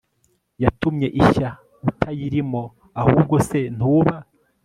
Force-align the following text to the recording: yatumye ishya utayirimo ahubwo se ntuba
yatumye 0.63 1.07
ishya 1.21 1.49
utayirimo 1.89 2.61
ahubwo 3.01 3.35
se 3.47 3.59
ntuba 3.77 4.15